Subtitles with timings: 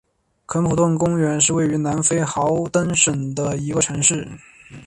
[0.47, 4.27] 肯普顿公园是位于南非豪登省的一个城市。